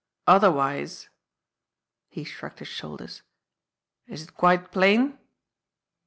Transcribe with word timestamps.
Otherwise" 0.25 1.09
He 2.15 2.23
shrugged 2.23 2.57
his 2.57 2.67
shoulders. 2.67 3.21
"Is 4.07 4.23
it 4.23 4.33
quite 4.33 4.71
plain?" 4.71 5.19